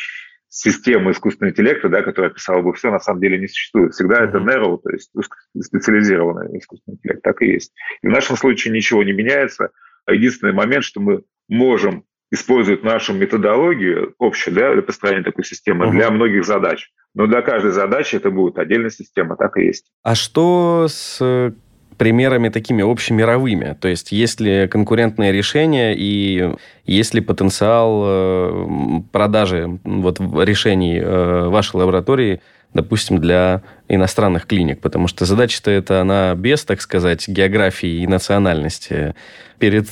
[0.51, 3.95] системы искусственного интеллекта, да, которая описала бы все, на самом деле не существует.
[3.95, 4.29] Всегда mm-hmm.
[4.29, 5.11] это narrow, то есть
[5.59, 7.73] специализированный искусственный интеллект, так и есть.
[8.03, 9.71] И в нашем случае ничего не меняется.
[10.07, 15.93] Единственный момент, что мы можем используют нашу методологию общую да, для построения такой системы угу.
[15.93, 16.91] для многих задач.
[17.15, 19.87] Но для каждой задачи это будет отдельная система, так и есть.
[20.03, 21.55] А что с
[21.97, 23.77] примерами такими общемировыми?
[23.81, 26.53] То есть есть ли конкурентное решение и
[26.85, 28.67] есть ли потенциал э,
[29.13, 32.41] продажи вот, решений э, вашей лаборатории
[32.75, 39.15] допустим, для иностранных клиник, потому что задача-то это она без, так сказать, географии и национальности.
[39.59, 39.87] Перед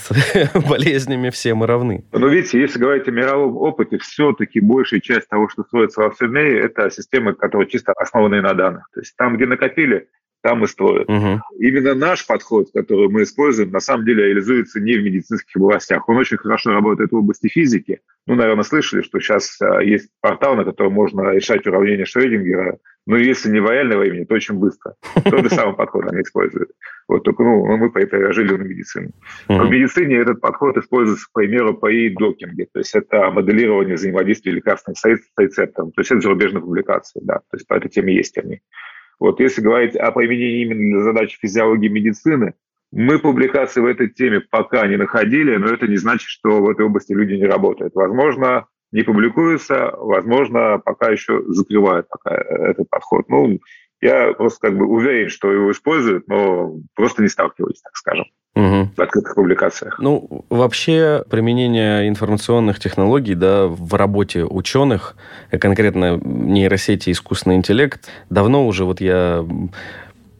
[0.68, 2.04] болезнями все мы равны.
[2.12, 6.32] Но видите, если говорить о мировом опыте, все-таки большая часть того, что строится во всем
[6.32, 8.88] мире, это системы, которые чисто основаны на данных.
[8.92, 10.08] То есть там, где накопили,
[10.42, 11.08] там и строят.
[11.08, 11.40] Угу.
[11.58, 16.08] Именно наш подход, который мы используем, на самом деле реализуется не в медицинских областях.
[16.08, 18.00] Он очень хорошо работает в области физики.
[18.26, 22.78] Ну, наверное, слышали, что сейчас а, есть портал, на котором можно решать уравнение Шрёдингера.
[23.06, 24.94] Но если не в реальное времени, то очень быстро.
[25.24, 26.70] Тот же самый подход они используют.
[27.08, 29.10] Вот только ну, мы переложили на медицину.
[29.48, 34.98] В медицине этот подход используется, к примеру, по докинге То есть это моделирование взаимодействия лекарственных
[34.98, 35.90] средств с рецептором.
[35.92, 37.38] То есть это зарубежные публикации, да.
[37.38, 38.60] То есть по этой теме есть они.
[39.18, 42.54] Вот если говорить о применении именно для задач физиологии медицины,
[42.92, 46.84] мы публикации в этой теме пока не находили, но это не значит, что в этой
[46.84, 47.94] области люди не работают.
[47.94, 53.28] Возможно, не публикуются, возможно, пока еще закрывают пока этот подход.
[53.28, 53.60] Ну,
[54.00, 58.90] я просто как бы уверен, что его используют, но просто не сталкиваюсь, так скажем угу.
[58.96, 59.98] в открытых публикациях.
[59.98, 65.16] Ну, вообще применение информационных технологий да, в работе ученых,
[65.50, 69.44] э, конкретно нейросети и искусственный интеллект, давно уже вот я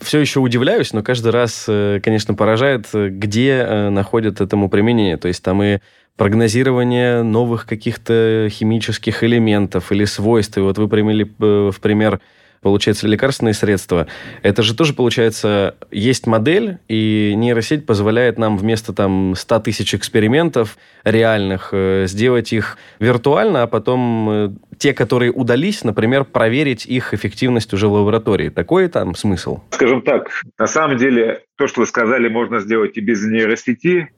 [0.01, 5.17] все еще удивляюсь, но каждый раз, э, конечно, поражает, где э, находят этому применение.
[5.17, 5.79] То есть там и
[6.17, 10.59] прогнозирование новых каких-то химических элементов или свойств.
[10.59, 12.21] И вот вы примели в пример
[12.63, 14.07] получается, лекарственные средства,
[14.43, 20.79] это же тоже, получается, есть модель, и нейросеть позволяет нам вместо там 100 тысяч экспериментов
[21.05, 27.75] реальных э, сделать их виртуально, а потом э, те, которые удались, например, проверить их эффективность
[27.75, 28.49] уже в лаборатории.
[28.49, 29.61] Такой там смысл?
[29.71, 34.09] Скажем так, на самом деле, то, что вы сказали, можно сделать и без нейросети,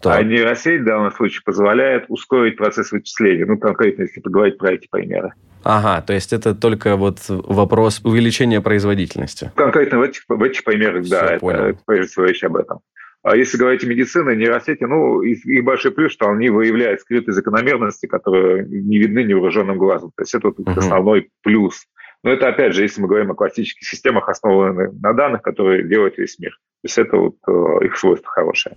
[0.00, 0.18] так.
[0.18, 3.46] А нейросеть в данном случае позволяет ускорить процесс вычисления.
[3.46, 5.32] Ну, конкретно, если поговорить про эти примеры.
[5.64, 9.52] Ага, то есть это только вот вопрос увеличения производительности.
[9.54, 12.80] Конкретно в этих, в этих примерах, Все, да, это, это прежде всего речь об этом.
[13.22, 17.32] А если говорить о медицине, нейросети, ну, их, их большой плюс, что они выявляют скрытые
[17.32, 20.10] закономерности, которые не видны невооруженным глазом.
[20.16, 20.78] То есть это вот uh-huh.
[20.78, 21.86] основной плюс.
[22.24, 26.18] Но это, опять же, если мы говорим о классических системах, основанных на данных, которые делают
[26.18, 26.52] весь мир.
[26.82, 28.76] То есть это вот э, их свойство хорошее.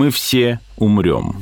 [0.00, 1.36] Мы все умрем.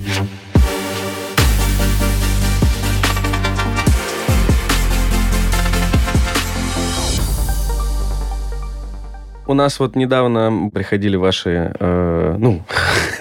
[9.47, 12.65] У нас вот недавно приходили ваши, э, ну,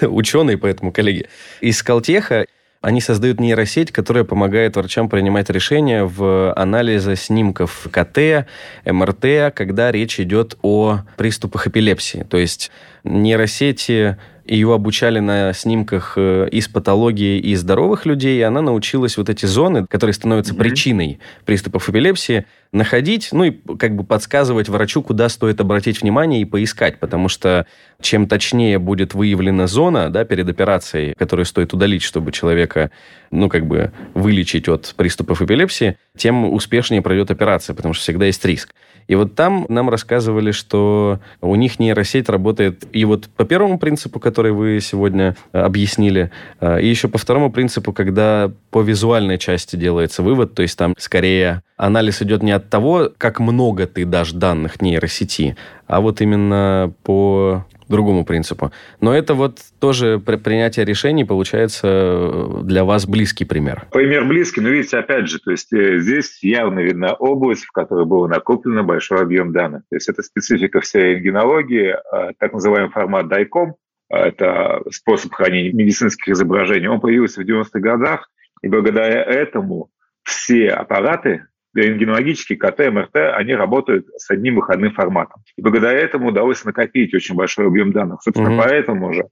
[0.00, 1.28] ученые, поэтому коллеги,
[1.60, 2.44] из Калтеха.
[2.80, 8.48] Они создают нейросеть, которая помогает врачам принимать решения в анализе снимков КТ,
[8.84, 12.26] МРТ, когда речь идет о приступах эпилепсии.
[12.28, 12.72] То есть
[13.04, 14.16] нейросети
[14.48, 19.46] ее обучали на снимках э, из патологии и здоровых людей, и она научилась вот эти
[19.46, 20.58] зоны, которые становятся mm-hmm.
[20.58, 26.44] причиной приступов эпилепсии, находить, ну и как бы подсказывать врачу, куда стоит обратить внимание и
[26.44, 27.66] поискать, потому что
[28.00, 32.90] чем точнее будет выявлена зона да, перед операцией, которую стоит удалить, чтобы человека,
[33.30, 38.44] ну, как бы вылечить от приступов эпилепсии, тем успешнее пройдет операция, потому что всегда есть
[38.44, 38.74] риск.
[39.08, 44.20] И вот там нам рассказывали, что у них нейросеть работает и вот по первому принципу,
[44.20, 49.76] который вы сегодня э, объяснили, э, и еще по второму принципу, когда по визуальной части
[49.76, 54.32] делается вывод, то есть там скорее анализ идет не от того, как много ты дашь
[54.32, 55.56] данных нейросети,
[55.88, 58.70] а вот именно по другому принципу.
[59.00, 63.86] Но это вот тоже при принятие решений получается для вас близкий пример.
[63.90, 68.04] Пример близкий, но видите, опять же, то есть э, здесь явно видна область, в которой
[68.04, 69.82] было накоплено большой объем данных.
[69.88, 73.72] То есть это специфика всей рентгенологии, а, так называемый формат DICOM,
[74.10, 76.88] это способ хранения медицинских изображений.
[76.88, 78.30] Он появился в 90-х годах,
[78.62, 79.90] и благодаря этому
[80.22, 85.42] все аппараты рентгенологические КТ, МРТ, они работают с одним выходным форматом.
[85.56, 88.22] И благодаря этому удалось накопить очень большой объем данных.
[88.22, 88.62] Собственно, mm-hmm.
[88.62, 89.24] поэтому же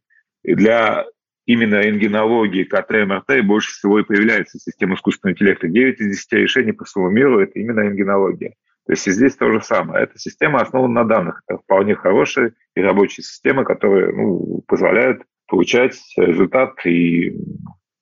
[0.45, 1.07] для
[1.47, 5.69] именно рентгенологии, КТ, МРТ больше всего и появляется система искусственного интеллекта.
[5.69, 8.55] 9 из 10 решений по всему миру– это именно рентгенология.
[8.87, 10.05] То есть и здесь то же самое.
[10.05, 11.43] Эта система основана на данных.
[11.49, 17.37] Это вполне хорошая и рабочая система, которая ну, позволяет получать результат, и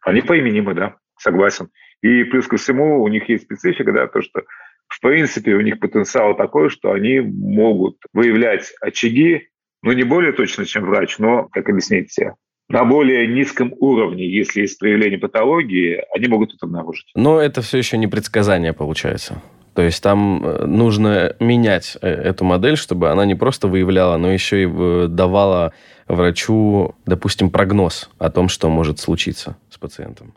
[0.00, 1.70] они поименимы, да, согласен.
[2.04, 4.42] И плюс ко всему у них есть специфика, да, то, что
[4.88, 9.48] в принципе у них потенциал такой, что они могут выявлять очаги
[9.82, 12.34] ну, не более точно, чем врач, но, как объяснить все,
[12.68, 17.06] на более низком уровне, если есть проявление патологии, они могут это обнаружить.
[17.14, 19.42] Но это все еще не предсказание, получается.
[19.74, 24.30] То есть там э, нужно менять э, эту модель, чтобы она не просто выявляла, но
[24.30, 25.72] еще и давала
[26.06, 30.34] врачу, допустим, прогноз о том, что может случиться с пациентом.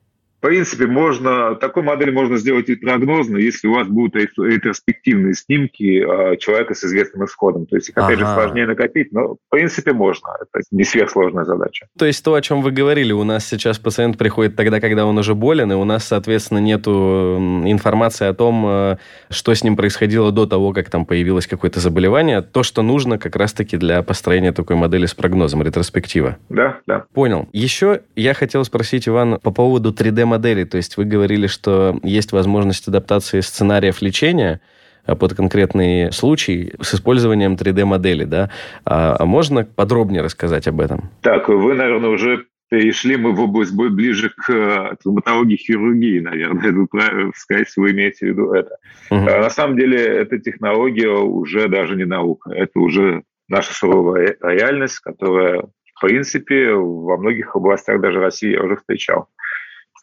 [0.47, 6.01] В принципе, можно, такой модель можно сделать и прогнозно, если у вас будут ретроспективные снимки
[6.01, 7.65] а, человека с известным исходом.
[7.65, 8.27] То есть их, опять ага.
[8.27, 10.29] же, сложнее накопить, но, в принформе, можно.
[10.39, 11.87] Это не сверхсложная задача.
[11.99, 15.17] То есть то, о чем вы говорили, у нас сейчас пациент приходит тогда, когда он
[15.17, 18.97] уже болен, и у нас, соответственно, нет информации о том, э,
[19.29, 22.41] что с ним происходило до того, как там появилось какое-то заболевание.
[22.41, 26.37] То, что нужно как раз-таки для построения такой модели с прогнозом, ретроспектива.
[26.47, 27.03] Да, да.
[27.13, 27.49] Понял.
[27.51, 30.63] Еще я хотел спросить, Иван, по поводу 3D модели.
[30.63, 34.61] То есть вы говорили, что есть возможность адаптации сценариев лечения
[35.05, 38.49] а, под конкретный случай с использованием 3D-модели, да?
[38.85, 41.09] А, а можно подробнее рассказать об этом?
[41.21, 46.71] Так, вы, наверное, уже перешли мы в область ближе к травматологии хирургии, наверное.
[46.71, 48.77] Вы сказать, вы имеете в виду это.
[49.09, 49.25] Угу.
[49.27, 52.51] А на самом деле эта технология уже даже не наука.
[52.51, 58.75] Это уже наша суровая реальность, которая, в принципе, во многих областях даже России я уже
[58.75, 59.29] встречал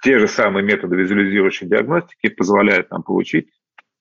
[0.05, 3.49] те же самые методы визуализирующей диагностики позволяют нам получить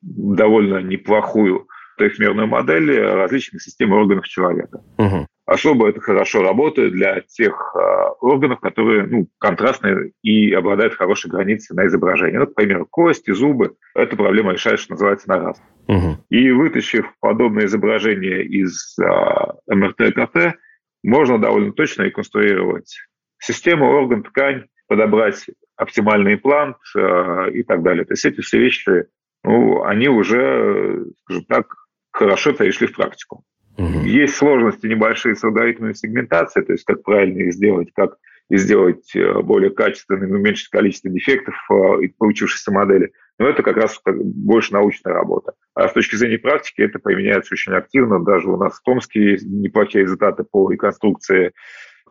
[0.02, 4.82] довольно неплохую трехмерную модель различных систем органов человека.
[4.98, 5.28] Угу.
[5.46, 7.80] Особо это хорошо работает для тех э,
[8.20, 12.38] органов, которые ну, контрастные и обладают хорошей границей на изображении.
[12.38, 13.76] Ну, например, кости, зубы.
[13.96, 15.62] Эта проблема решает, что называется, на раз.
[15.88, 16.26] Угу.
[16.30, 19.06] И вытащив подобное изображение из э,
[19.68, 20.58] МРТ и КТ,
[21.04, 22.98] можно довольно точно реконструировать
[23.40, 28.06] систему, орган, ткань, подобрать оптимальный имплант э, и так далее.
[28.06, 29.06] То есть эти все вещи,
[29.44, 31.74] ну, они уже, скажем так,
[32.12, 33.44] хорошо перешли в практику.
[33.78, 34.06] Угу.
[34.06, 38.18] Есть сложности небольшие с алгоритмами сегментации, то есть как правильно их сделать, как
[38.52, 43.12] сделать э, более качественными, уменьшить количество дефектов э, из получившейся модели.
[43.40, 45.54] Но это как раз больше научная работа.
[45.74, 48.24] А с точки зрения практики это применяется очень активно.
[48.24, 51.52] Даже у нас в Томске есть неплохие результаты по реконструкции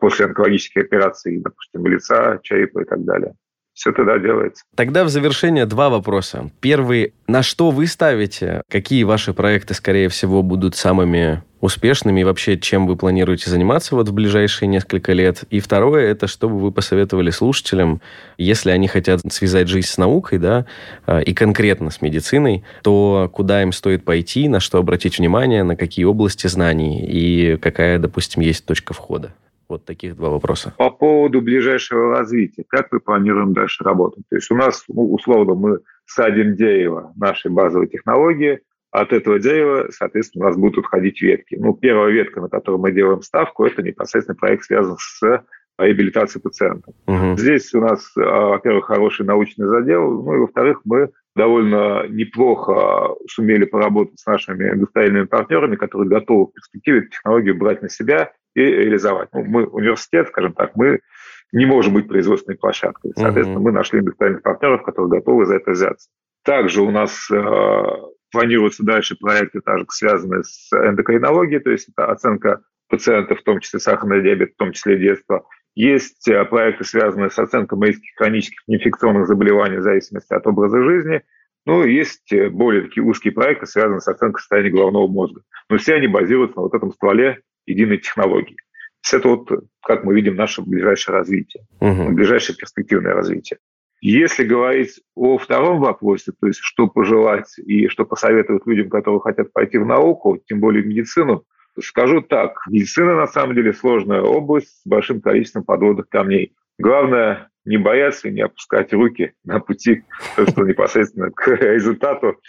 [0.01, 3.35] после онкологической операции, допустим, лица, черепа и так далее
[3.73, 4.63] все тогда делается.
[4.75, 6.51] Тогда в завершение два вопроса.
[6.61, 8.61] Первый, на что вы ставите?
[8.69, 14.09] Какие ваши проекты, скорее всего, будут самыми успешными и вообще чем вы планируете заниматься вот
[14.09, 15.43] в ближайшие несколько лет?
[15.49, 18.01] И второе, это что бы вы посоветовали слушателям,
[18.37, 20.65] если они хотят связать жизнь с наукой, да,
[21.05, 25.75] а, и конкретно с медициной, то куда им стоит пойти, на что обратить внимание, на
[25.75, 29.33] какие области знаний и какая, допустим, есть точка входа?
[29.73, 30.71] Вот таких два вопроса.
[30.77, 32.63] По поводу ближайшего развития.
[32.67, 34.23] Как мы планируем дальше работать?
[34.29, 38.59] То есть у нас, ну, условно, мы садим дерево нашей базовой технологии,
[38.91, 41.55] от этого дерева, соответственно, у нас будут отходить ветки.
[41.55, 45.43] Ну, первая ветка, на которую мы делаем ставку, это непосредственно проект, связан с
[45.79, 46.93] реабилитацией пациентов.
[47.07, 47.37] Угу.
[47.37, 53.65] Здесь у нас, а, во-первых, хороший научный задел, ну и, во-вторых, мы довольно неплохо сумели
[53.65, 59.29] поработать с нашими индустриальными партнерами, которые готовы в перспективе технологию брать на себя и реализовать.
[59.33, 60.99] Ну, мы университет, скажем так, мы
[61.51, 63.13] не можем быть производственной площадкой.
[63.15, 63.61] Соответственно, mm-hmm.
[63.61, 66.09] мы нашли индустриальных партнеров, которые готовы за это взяться.
[66.43, 67.83] Также у нас э,
[68.31, 73.79] планируются дальше проекты, также связанные с эндокринологией, то есть это оценка пациентов, в том числе
[73.79, 75.45] сахарный диабет, в том числе детства.
[75.75, 81.21] Есть э, проекты, связанные с оценкой медицинских хронических неинфекционных заболеваний в зависимости от образа жизни.
[81.65, 85.41] Ну, есть э, более такие узкие проекты, связанные с оценкой состояния головного мозга.
[85.69, 88.57] Но все они базируются на вот этом стволе единой технологии.
[89.09, 89.49] То это вот,
[89.81, 92.11] как мы видим, наше ближайшее развитие, угу.
[92.11, 93.59] ближайшее перспективное развитие.
[94.01, 99.53] Если говорить о втором вопросе, то есть что пожелать и что посоветовать людям, которые хотят
[99.53, 101.45] пойти в науку, тем более в медицину,
[101.81, 106.53] скажу так, медицина на самом деле сложная область с большим количеством подводных камней.
[106.77, 112.41] Главное не бояться и не опускать руки на пути что непосредственно к результату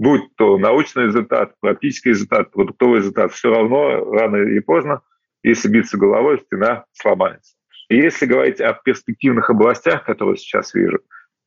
[0.00, 5.02] будь то научный результат, практический результат, продуктовый результат, все равно рано или поздно,
[5.42, 7.54] если биться головой, стена сломается.
[7.90, 11.00] И если говорить о перспективных областях, которые сейчас вижу,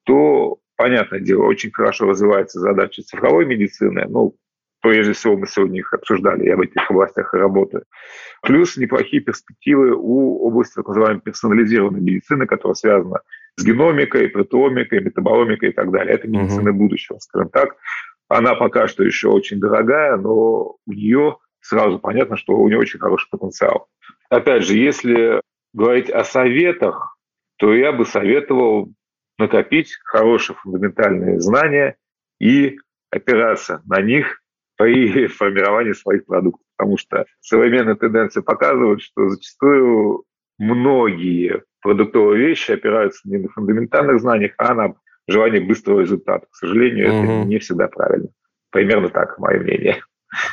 [0.06, 4.06] то, понятное дело, очень хорошо развивается задача цифровой медицины.
[4.08, 4.36] Ну,
[4.82, 7.86] прежде всего, мы сегодня их обсуждали, я в этих областях и работаю.
[8.44, 13.22] Плюс неплохие перспективы у области так называемой персонализированной медицины, которая связана
[13.56, 16.14] с геномикой, протеомикой, метаболомикой и так далее.
[16.14, 16.74] Это медицина uh-huh.
[16.74, 17.76] будущего, скажем так.
[18.34, 23.00] Она пока что еще очень дорогая, но у нее сразу понятно, что у нее очень
[23.00, 23.90] хороший потенциал.
[24.28, 25.40] Опять же, если
[25.72, 27.16] говорить о советах,
[27.58, 28.92] то я бы советовал
[29.38, 31.96] накопить хорошие фундаментальные знания
[32.40, 32.80] и
[33.12, 34.42] опираться на них
[34.78, 36.66] при формировании своих продуктов.
[36.76, 40.24] Потому что современные тенденции показывают, что зачастую
[40.58, 44.96] многие продуктовые вещи опираются не на фундаментальных знаниях, а на
[45.28, 46.46] желании быстрого результата.
[46.50, 47.24] К сожалению, угу.
[47.24, 48.30] это не всегда правильно.
[48.72, 49.98] Примерно так, мое мнение.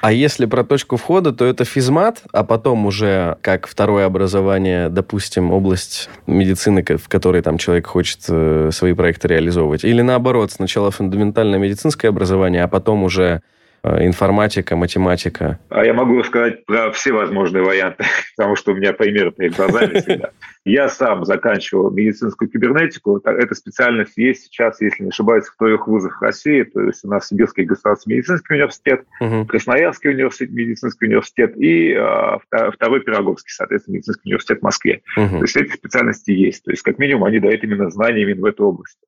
[0.02, 5.50] А если про точку входа, то это физмат, а потом уже как второе образование, допустим,
[5.52, 9.84] область медицины, в которой там человек хочет э, свои проекты реализовывать.
[9.84, 13.40] Или наоборот, сначала фундаментальное медицинское образование, а потом уже
[13.82, 15.58] информатика, математика?
[15.68, 18.04] А я могу рассказать про все возможные варианты,
[18.36, 20.30] потому что у меня примеры перед глазами всегда.
[20.64, 23.18] Я сам заканчивал медицинскую кибернетику.
[23.24, 26.62] Эта специальность есть сейчас, если не ошибаюсь, в трех вузах России.
[26.64, 29.46] То есть у нас Сибирский государственный медицинский университет, угу.
[29.46, 35.00] Красноярский университет, медицинский университет и э, второй Пироговский, соответственно, медицинский университет в Москве.
[35.16, 35.38] Угу.
[35.38, 36.64] То есть эти специальности есть.
[36.64, 39.00] То есть как минимум они дают именно знания именно в этой области.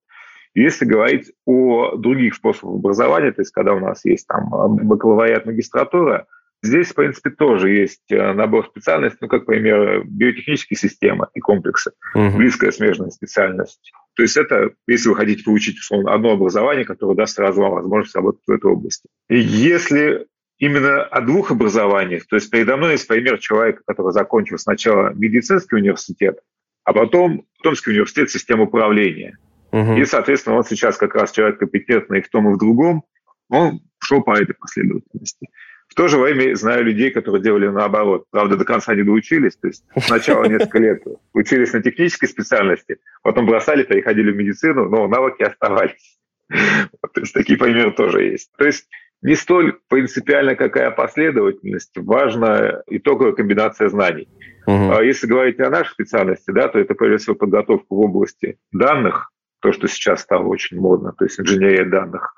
[0.55, 6.27] Если говорить о других способах образования, то есть когда у нас есть там бакалавриат, магистратура,
[6.63, 11.93] здесь, в принципе, тоже есть э, набор специальностей, ну, как, например, биотехнические системы и комплексы,
[12.15, 12.37] угу.
[12.37, 13.93] близкая смежная специальность.
[14.15, 18.15] То есть это, если вы хотите получить, условно, одно образование, которое даст сразу вам возможность
[18.15, 19.09] работать в этой области.
[19.31, 20.27] И если
[20.59, 25.77] именно о двух образованиях, то есть передо мной есть пример человека, который закончил сначала медицинский
[25.77, 26.41] университет,
[26.85, 29.39] а потом Томский университет системы управления–
[29.73, 29.95] Угу.
[29.95, 33.05] И, соответственно, он сейчас как раз человек компетентный в том и в другом,
[33.49, 35.49] он шел по этой последовательности.
[35.89, 38.25] В то же время знаю людей, которые делали наоборот.
[38.31, 39.57] Правда, до конца не доучились.
[39.57, 41.03] То есть сначала несколько лет
[41.35, 46.19] учились на технической специальности, потом бросали, переходили в медицину, но навыки оставались.
[46.49, 48.51] То есть такие примеры тоже есть.
[48.57, 48.89] То есть
[49.21, 54.29] не столь принципиально, какая последовательность, важна итоговая комбинация знаний.
[54.67, 55.01] Угу.
[55.03, 59.32] Если говорить о нашей специальности, да, то это прежде всего подготовка в области данных,
[59.63, 62.35] то, что сейчас стало очень модно, то есть инженерия данных,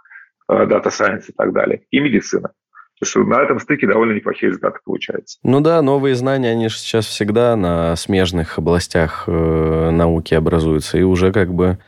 [0.46, 2.52] дата сайенс и так далее, и медицина.
[3.00, 5.38] То есть на этом стыке довольно неплохие результаты получаются.
[5.42, 11.02] Ну да, новые знания, они же сейчас всегда на смежных областях э, науки образуются, и
[11.02, 11.78] уже как бы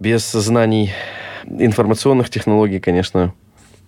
[0.00, 0.90] без знаний
[1.44, 3.34] информационных технологий, конечно,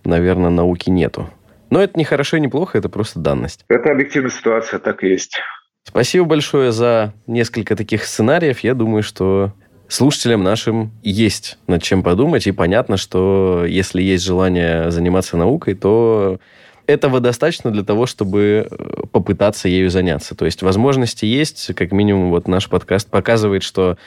[0.05, 1.29] наверное, науки нету.
[1.71, 3.65] Но это не хорошо и не плохо, это просто данность.
[3.69, 5.41] Это объективная ситуация, так и есть.
[5.85, 8.61] Спасибо большое за несколько таких сценариев.
[8.61, 9.55] Я думаю, что
[9.93, 16.39] слушателям нашим есть над чем подумать, и понятно, что если есть желание заниматься наукой, то
[16.87, 20.35] этого достаточно для того, чтобы э, попытаться ею заняться.
[20.35, 23.99] То есть возможности есть, как минимум вот наш подкаст показывает, что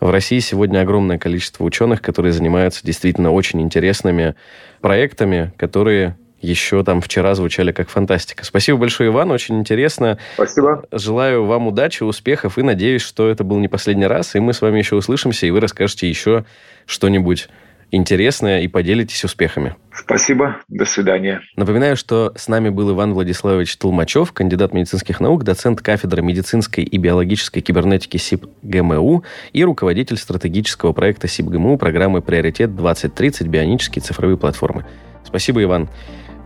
[0.00, 4.34] в России сегодня огромное количество ученых, которые занимаются действительно очень интересными
[4.80, 8.44] проектами, которые еще там вчера звучали как фантастика.
[8.44, 10.18] Спасибо большое, Иван, очень интересно.
[10.34, 10.84] Спасибо.
[10.92, 14.60] Желаю вам удачи, успехов и надеюсь, что это был не последний раз, и мы с
[14.60, 16.44] вами еще услышимся, и вы расскажете еще
[16.86, 17.48] что-нибудь
[17.90, 19.74] интересное и поделитесь успехами.
[19.92, 20.56] Спасибо.
[20.68, 21.40] До свидания.
[21.56, 26.98] Напоминаю, что с нами был Иван Владиславович Толмачев, кандидат медицинских наук, доцент кафедры медицинской и
[26.98, 33.46] биологической кибернетики СИП ГМУ и руководитель стратегического проекта СИП ГМУ программы «Приоритет 2030.
[33.46, 34.84] Бионические цифровые платформы».
[35.24, 35.88] Спасибо, Иван.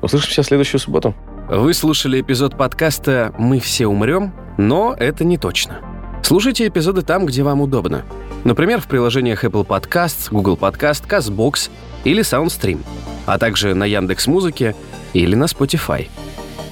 [0.03, 1.15] Услышимся в следующую субботу.
[1.49, 5.79] Вы слушали эпизод подкаста «Мы все умрем», но это не точно.
[6.23, 8.05] Слушайте эпизоды там, где вам удобно.
[8.45, 11.71] Например, в приложениях Apple Podcasts, Google Podcast, CastBox
[12.05, 12.81] или SoundStream,
[13.27, 14.75] а также на Яндекс Музыке
[15.13, 16.09] или на Spotify.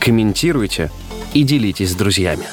[0.01, 0.91] Комментируйте
[1.33, 2.47] и делитесь с друзьями.